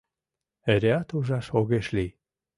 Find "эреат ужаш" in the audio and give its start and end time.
0.73-1.47